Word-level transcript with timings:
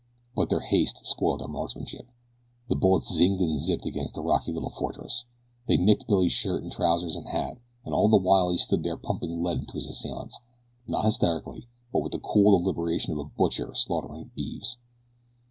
But 0.35 0.49
their 0.49 0.61
haste 0.61 1.05
spoiled 1.05 1.41
their 1.41 1.47
marksmanship. 1.47 2.07
The 2.69 2.75
bullets 2.75 3.11
zinged 3.11 3.39
and 3.39 3.55
zipped 3.59 3.85
against 3.85 4.15
the 4.15 4.23
rocky 4.23 4.51
little 4.51 4.71
fortress, 4.71 5.25
they 5.67 5.77
nicked 5.77 6.07
Billy's 6.07 6.31
shirt 6.31 6.63
and 6.63 6.71
trousers 6.71 7.15
and 7.15 7.27
hat, 7.27 7.59
and 7.85 7.93
all 7.93 8.09
the 8.09 8.17
while 8.17 8.49
he 8.49 8.57
stood 8.57 8.81
there 8.81 8.97
pumping 8.97 9.43
lead 9.43 9.59
into 9.59 9.73
his 9.73 9.85
assailants 9.85 10.39
not 10.87 11.05
hysterically; 11.05 11.67
but 11.93 12.01
with 12.01 12.13
the 12.13 12.19
cool 12.19 12.57
deliberation 12.57 13.13
of 13.13 13.19
a 13.19 13.25
butcher 13.25 13.75
slaughtering 13.75 14.31
beeves. 14.33 14.77